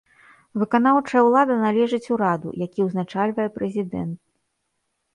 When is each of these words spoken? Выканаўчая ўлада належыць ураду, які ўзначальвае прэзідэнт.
Выканаўчая 0.61 1.21
ўлада 1.27 1.59
належыць 1.65 2.03
ураду, 2.17 2.57
які 2.65 2.79
ўзначальвае 2.89 3.49
прэзідэнт. 3.59 4.17